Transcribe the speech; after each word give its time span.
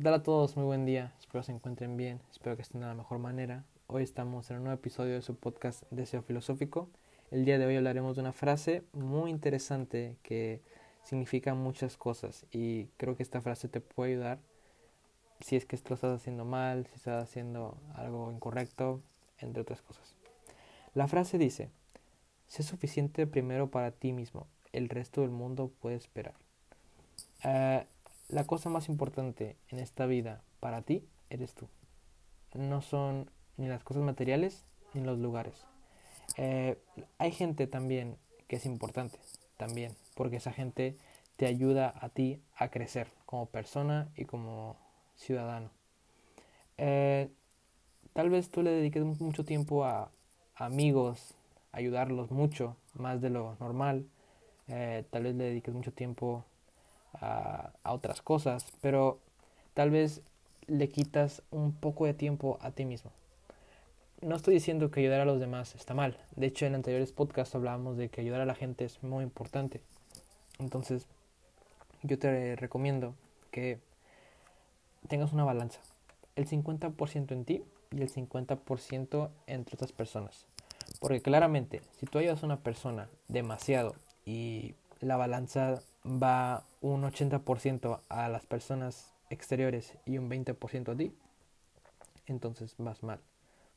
Hola 0.00 0.18
a 0.18 0.22
todos? 0.22 0.56
Muy 0.56 0.64
buen 0.64 0.86
día, 0.86 1.12
espero 1.18 1.42
se 1.42 1.50
encuentren 1.50 1.96
bien, 1.96 2.20
espero 2.30 2.54
que 2.54 2.62
estén 2.62 2.82
de 2.82 2.86
la 2.86 2.94
mejor 2.94 3.18
manera. 3.18 3.64
Hoy 3.88 4.04
estamos 4.04 4.48
en 4.48 4.58
un 4.58 4.62
nuevo 4.62 4.78
episodio 4.78 5.14
de 5.14 5.22
su 5.22 5.34
podcast 5.34 5.82
Deseo 5.90 6.22
Filosófico. 6.22 6.88
El 7.32 7.44
día 7.44 7.58
de 7.58 7.66
hoy 7.66 7.74
hablaremos 7.74 8.14
de 8.14 8.22
una 8.22 8.32
frase 8.32 8.84
muy 8.92 9.28
interesante 9.28 10.16
que 10.22 10.62
significa 11.02 11.54
muchas 11.54 11.96
cosas 11.96 12.46
y 12.52 12.84
creo 12.96 13.16
que 13.16 13.24
esta 13.24 13.40
frase 13.40 13.66
te 13.66 13.80
puede 13.80 14.12
ayudar 14.12 14.38
si 15.40 15.56
es 15.56 15.66
que 15.66 15.74
estás 15.74 16.04
haciendo 16.04 16.44
mal, 16.44 16.86
si 16.86 16.94
estás 16.94 17.24
haciendo 17.24 17.76
algo 17.96 18.30
incorrecto, 18.30 19.02
entre 19.38 19.62
otras 19.62 19.82
cosas. 19.82 20.14
La 20.94 21.08
frase 21.08 21.38
dice, 21.38 21.70
sé 22.46 22.62
suficiente 22.62 23.26
primero 23.26 23.68
para 23.72 23.90
ti 23.90 24.12
mismo, 24.12 24.46
el 24.72 24.90
resto 24.90 25.22
del 25.22 25.30
mundo 25.30 25.72
puede 25.80 25.96
esperar. 25.96 26.34
Uh, 27.44 27.84
la 28.28 28.44
cosa 28.44 28.68
más 28.68 28.88
importante 28.88 29.56
en 29.68 29.78
esta 29.78 30.06
vida 30.06 30.42
para 30.60 30.82
ti 30.82 31.04
eres 31.30 31.54
tú. 31.54 31.68
No 32.54 32.82
son 32.82 33.30
ni 33.56 33.68
las 33.68 33.82
cosas 33.82 34.02
materiales 34.02 34.64
ni 34.94 35.02
los 35.02 35.18
lugares. 35.18 35.66
Eh, 36.36 36.78
hay 37.18 37.32
gente 37.32 37.66
también 37.66 38.16
que 38.46 38.56
es 38.56 38.66
importante, 38.66 39.18
también, 39.56 39.94
porque 40.14 40.36
esa 40.36 40.52
gente 40.52 40.96
te 41.36 41.46
ayuda 41.46 41.92
a 42.00 42.08
ti 42.08 42.42
a 42.56 42.68
crecer 42.68 43.08
como 43.26 43.46
persona 43.46 44.08
y 44.16 44.24
como 44.24 44.76
ciudadano. 45.16 45.70
Eh, 46.76 47.28
tal 48.12 48.30
vez 48.30 48.50
tú 48.50 48.62
le 48.62 48.70
dediques 48.70 49.04
mucho 49.04 49.44
tiempo 49.44 49.84
a, 49.84 50.10
amigos, 50.54 51.34
ayudarlos 51.72 52.30
mucho, 52.30 52.76
más 52.94 53.20
de 53.20 53.30
lo 53.30 53.56
normal. 53.60 54.06
Eh, 54.68 55.04
tal 55.10 55.24
vez 55.24 55.34
le 55.34 55.44
dediques 55.44 55.74
mucho 55.74 55.92
tiempo 55.92 56.44
a, 57.14 57.72
otras 57.84 58.22
cosas, 58.22 58.66
pero 58.80 59.18
tal 59.74 59.90
vez 59.90 60.22
le 60.66 60.88
quitas 60.88 61.42
un 61.50 61.72
poco 61.72 62.06
de 62.06 62.14
tiempo 62.14 62.58
a 62.60 62.70
ti 62.70 62.84
mismo. 62.84 63.10
No 64.20 64.34
estoy 64.34 64.54
diciendo 64.54 64.90
que 64.90 65.00
ayudar 65.00 65.20
a 65.20 65.24
los 65.24 65.40
demás 65.40 65.74
está 65.74 65.94
mal. 65.94 66.18
De 66.36 66.46
hecho, 66.46 66.66
en 66.66 66.74
anteriores 66.74 67.12
podcasts 67.12 67.54
hablábamos 67.54 67.96
de 67.96 68.08
que 68.08 68.20
ayudar 68.20 68.40
a 68.40 68.46
la 68.46 68.54
gente 68.54 68.84
es 68.84 69.02
muy 69.02 69.22
importante. 69.22 69.80
Entonces, 70.58 71.06
yo 72.02 72.18
te 72.18 72.56
recomiendo 72.56 73.14
que 73.50 73.78
tengas 75.08 75.32
una 75.32 75.44
balanza. 75.44 75.80
El 76.34 76.48
50% 76.48 77.32
en 77.32 77.44
ti 77.44 77.62
y 77.92 78.02
el 78.02 78.10
50% 78.10 79.30
entre 79.46 79.74
otras 79.74 79.92
personas. 79.92 80.46
Porque 81.00 81.20
claramente, 81.20 81.82
si 81.98 82.06
tú 82.06 82.18
ayudas 82.18 82.42
a 82.42 82.46
una 82.46 82.58
persona 82.58 83.08
demasiado 83.28 83.94
y 84.24 84.74
la 85.00 85.16
balanza 85.16 85.80
va 86.04 86.64
un 86.80 87.02
80% 87.02 88.00
a 88.08 88.28
las 88.28 88.46
personas 88.46 89.12
exteriores 89.30 89.94
y 90.06 90.18
un 90.18 90.30
20% 90.30 90.92
a 90.92 90.96
ti, 90.96 91.12
entonces 92.26 92.74
vas 92.78 93.02
mal, 93.02 93.20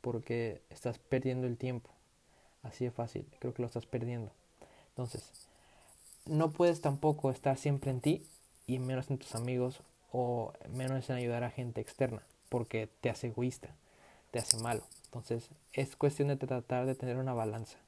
porque 0.00 0.62
estás 0.70 0.98
perdiendo 0.98 1.46
el 1.46 1.56
tiempo. 1.56 1.90
Así 2.62 2.84
de 2.84 2.90
fácil, 2.90 3.26
creo 3.40 3.52
que 3.52 3.62
lo 3.62 3.66
estás 3.66 3.86
perdiendo. 3.86 4.32
Entonces, 4.88 5.30
no 6.26 6.50
puedes 6.50 6.80
tampoco 6.80 7.30
estar 7.30 7.58
siempre 7.58 7.90
en 7.90 8.00
ti 8.00 8.26
y 8.66 8.78
menos 8.78 9.10
en 9.10 9.18
tus 9.18 9.34
amigos 9.34 9.82
o 10.12 10.52
menos 10.70 11.10
en 11.10 11.16
ayudar 11.16 11.44
a 11.44 11.50
gente 11.50 11.80
externa, 11.80 12.22
porque 12.48 12.88
te 13.00 13.10
hace 13.10 13.26
egoísta, 13.26 13.68
te 14.30 14.38
hace 14.38 14.56
malo. 14.58 14.82
Entonces, 15.06 15.50
es 15.72 15.96
cuestión 15.96 16.28
de 16.28 16.36
tratar 16.36 16.86
de 16.86 16.94
tener 16.94 17.16
una 17.18 17.34
balanza. 17.34 17.78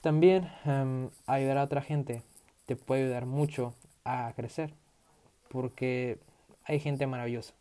También 0.00 0.50
em, 0.64 1.10
ayudar 1.26 1.58
a 1.58 1.64
otra 1.64 1.82
gente 1.82 2.22
te 2.76 2.84
puede 2.84 3.02
ayudar 3.02 3.26
mucho 3.26 3.74
a 4.04 4.32
crecer, 4.34 4.72
porque 5.48 6.18
hay 6.64 6.80
gente 6.80 7.06
maravillosa. 7.06 7.52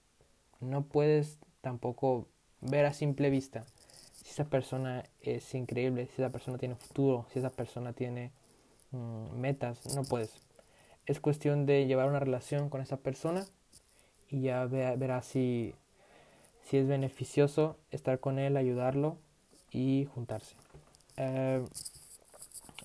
No 0.62 0.84
puedes 0.84 1.38
tampoco 1.59 2.28
ver 2.62 2.86
a 2.86 2.94
simple 2.94 3.30
vista 3.30 3.66
si 4.14 4.30
esa 4.30 4.45
persona 4.45 5.04
es 5.22 5.54
increíble, 5.54 6.08
si 6.08 6.22
esa 6.22 6.32
persona 6.32 6.58
tiene 6.58 6.76
futuro, 6.76 7.26
si 7.33 7.39
esa 7.39 7.49
persona 7.49 7.92
tiene 7.92 8.32
mm, 8.92 9.36
metas, 9.38 9.94
no 9.95 10.04
puedes. 10.04 10.32
Es 11.05 11.20
cuestión 11.20 11.66
de 11.66 11.86
llevar 11.88 12.08
una 12.08 12.20
relación 12.20 12.70
con 12.70 12.80
esa 12.80 12.98
persona 12.98 13.45
y 14.30 14.43
ya 14.43 14.66
verás 14.66 15.26
si, 15.26 15.76
si 16.64 16.78
es 16.78 16.88
beneficioso 16.88 17.76
estar 17.89 18.22
con 18.22 18.39
él, 18.39 18.55
ayudarlo 18.55 19.17
y 19.72 20.08
juntarse. 20.14 20.55
Eh, 21.17 21.66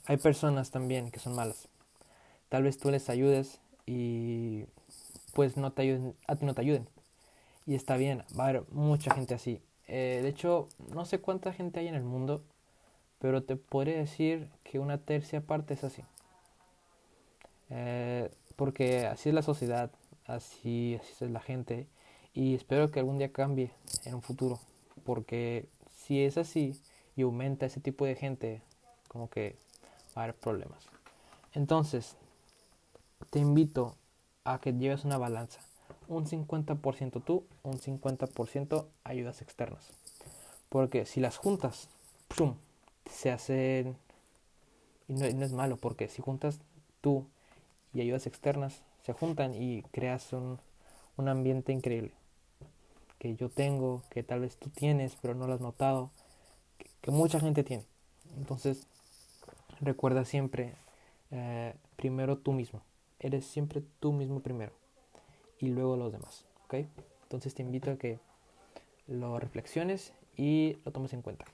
hay 0.06 0.16
personas 0.16 0.72
también 0.72 1.12
que 1.12 1.20
son 1.20 1.36
malas. 1.36 1.68
Tal 2.56 2.62
vez 2.62 2.78
tú 2.78 2.90
les 2.90 3.10
ayudes 3.10 3.60
y 3.84 4.64
pues 5.34 5.58
no 5.58 5.72
te 5.72 5.82
ayuden, 5.82 6.14
a 6.26 6.36
ti 6.36 6.46
no 6.46 6.54
te 6.54 6.62
ayuden. 6.62 6.88
Y 7.66 7.74
está 7.74 7.98
bien, 7.98 8.22
va 8.34 8.46
a 8.46 8.48
haber 8.48 8.62
mucha 8.70 9.14
gente 9.14 9.34
así. 9.34 9.60
Eh, 9.88 10.20
de 10.22 10.28
hecho, 10.30 10.70
no 10.90 11.04
sé 11.04 11.18
cuánta 11.18 11.52
gente 11.52 11.80
hay 11.80 11.88
en 11.88 11.94
el 11.94 12.02
mundo, 12.02 12.42
pero 13.18 13.42
te 13.42 13.56
podría 13.56 13.98
decir 13.98 14.48
que 14.64 14.78
una 14.78 14.96
tercia 14.96 15.42
parte 15.42 15.74
es 15.74 15.84
así. 15.84 16.02
Eh, 17.68 18.30
porque 18.56 19.04
así 19.04 19.28
es 19.28 19.34
la 19.34 19.42
sociedad, 19.42 19.90
así, 20.24 20.98
así 20.98 21.26
es 21.26 21.30
la 21.30 21.40
gente. 21.40 21.86
Y 22.32 22.54
espero 22.54 22.90
que 22.90 23.00
algún 23.00 23.18
día 23.18 23.34
cambie 23.34 23.70
en 24.06 24.14
un 24.14 24.22
futuro. 24.22 24.58
Porque 25.04 25.66
si 25.94 26.24
es 26.24 26.38
así 26.38 26.72
y 27.16 27.20
aumenta 27.20 27.66
ese 27.66 27.80
tipo 27.82 28.06
de 28.06 28.14
gente, 28.14 28.62
como 29.08 29.28
que 29.28 29.58
va 30.16 30.22
a 30.22 30.24
haber 30.24 30.36
problemas. 30.36 30.86
Entonces, 31.52 32.16
te 33.30 33.38
invito 33.38 33.96
a 34.44 34.60
que 34.60 34.72
lleves 34.72 35.04
una 35.04 35.18
balanza. 35.18 35.60
Un 36.08 36.26
50% 36.26 37.22
tú, 37.24 37.44
un 37.62 37.78
50% 37.78 38.86
ayudas 39.04 39.42
externas. 39.42 39.90
Porque 40.68 41.04
si 41.04 41.20
las 41.20 41.36
juntas, 41.36 41.88
se 43.10 43.30
hacen... 43.30 43.96
Y 45.08 45.14
no, 45.14 45.24
es 45.24 45.52
malo, 45.52 45.76
porque 45.76 46.08
si 46.08 46.22
juntas 46.22 46.60
tú 47.00 47.26
y 47.94 48.00
ayudas 48.00 48.26
externas, 48.26 48.82
se 49.04 49.12
juntan 49.12 49.54
y 49.54 49.82
creas 49.92 50.32
un, 50.32 50.58
un 51.16 51.28
ambiente 51.28 51.72
increíble. 51.72 52.12
Que 53.18 53.34
yo 53.36 53.48
tengo, 53.48 54.02
que 54.10 54.22
tal 54.22 54.40
vez 54.40 54.56
tú 54.56 54.68
tienes, 54.70 55.16
pero 55.22 55.34
no 55.34 55.46
lo 55.46 55.54
has 55.54 55.60
notado. 55.60 56.10
Que, 57.02 57.10
mucha 57.10 57.38
gente 57.38 57.62
tiene. 57.62 57.84
Entonces, 58.36 58.86
recuerda 59.80 60.24
siempre, 60.24 60.74
eh, 61.30 61.74
primero 61.96 62.38
tú 62.38 62.52
mismo 62.52 62.82
eres 63.18 63.46
siempre 63.46 63.82
tú 64.00 64.12
mismo 64.12 64.40
primero 64.40 64.72
y 65.58 65.68
luego 65.68 65.96
los 65.96 66.12
demás, 66.12 66.44
¿ok? 66.64 66.74
Entonces 67.22 67.54
te 67.54 67.62
invito 67.62 67.90
a 67.90 67.96
que 67.96 68.20
lo 69.06 69.38
reflexiones 69.38 70.12
y 70.36 70.78
lo 70.84 70.92
tomes 70.92 71.12
en 71.12 71.22
cuenta. 71.22 71.46